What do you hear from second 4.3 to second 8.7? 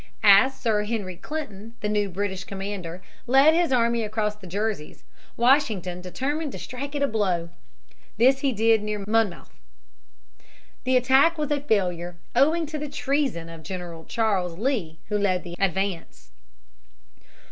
the Jerseys, Washington determined to strike it a blow. This he